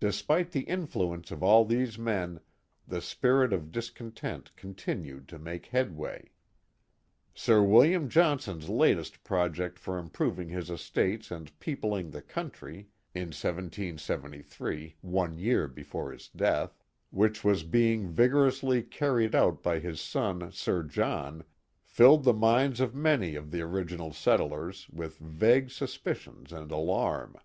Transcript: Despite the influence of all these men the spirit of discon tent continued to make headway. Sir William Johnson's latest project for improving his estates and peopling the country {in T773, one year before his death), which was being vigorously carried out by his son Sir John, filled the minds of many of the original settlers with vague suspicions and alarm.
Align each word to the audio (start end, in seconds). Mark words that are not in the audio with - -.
Despite 0.00 0.50
the 0.50 0.62
influence 0.64 1.30
of 1.30 1.40
all 1.40 1.64
these 1.64 1.96
men 1.96 2.40
the 2.88 3.00
spirit 3.00 3.52
of 3.52 3.70
discon 3.70 4.12
tent 4.12 4.50
continued 4.56 5.28
to 5.28 5.38
make 5.38 5.66
headway. 5.66 6.32
Sir 7.32 7.62
William 7.62 8.08
Johnson's 8.08 8.68
latest 8.68 9.22
project 9.22 9.78
for 9.78 9.98
improving 9.98 10.48
his 10.48 10.68
estates 10.68 11.30
and 11.30 11.56
peopling 11.60 12.10
the 12.10 12.22
country 12.22 12.88
{in 13.14 13.30
T773, 13.30 14.94
one 15.00 15.38
year 15.38 15.68
before 15.68 16.10
his 16.10 16.26
death), 16.26 16.82
which 17.10 17.44
was 17.44 17.62
being 17.62 18.08
vigorously 18.08 18.82
carried 18.82 19.32
out 19.32 19.62
by 19.62 19.78
his 19.78 20.00
son 20.00 20.50
Sir 20.50 20.82
John, 20.82 21.44
filled 21.84 22.24
the 22.24 22.32
minds 22.34 22.80
of 22.80 22.96
many 22.96 23.36
of 23.36 23.52
the 23.52 23.60
original 23.60 24.12
settlers 24.12 24.88
with 24.90 25.18
vague 25.18 25.70
suspicions 25.70 26.52
and 26.52 26.72
alarm. 26.72 27.36